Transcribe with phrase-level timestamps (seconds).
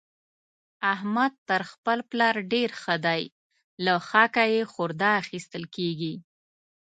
[0.93, 3.23] احمد تر خپل پلار ډېر ښه دی؛
[3.85, 6.13] له خاکه يې خورده اخېستل کېږي.